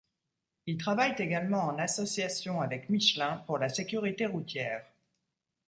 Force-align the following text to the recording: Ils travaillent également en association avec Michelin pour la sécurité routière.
Ils 0.65 0.77
travaillent 0.79 1.13
également 1.21 1.61
en 1.65 1.77
association 1.77 2.59
avec 2.59 2.89
Michelin 2.89 3.43
pour 3.45 3.59
la 3.59 3.69
sécurité 3.69 4.25
routière. 4.25 4.83